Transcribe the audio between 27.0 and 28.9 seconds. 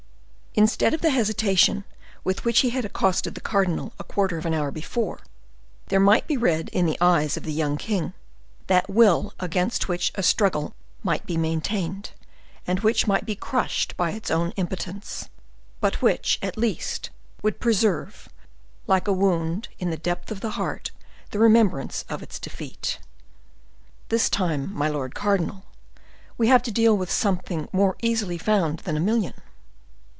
something more easily found